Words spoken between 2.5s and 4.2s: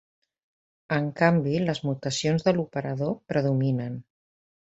l'operador predominen.